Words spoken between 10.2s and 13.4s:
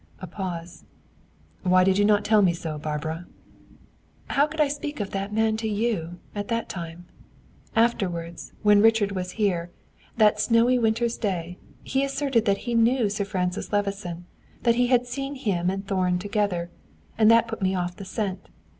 snowy winter's day, he asserted that he knew Sir